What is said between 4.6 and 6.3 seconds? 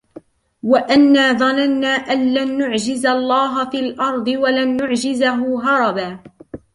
نُعْجِزَهُ هَرَبًا